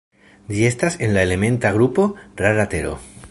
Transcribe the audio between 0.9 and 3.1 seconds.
en la elementa grupo "rara tero".